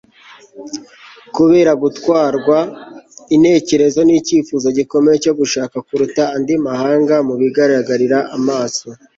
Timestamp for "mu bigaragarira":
7.27-8.17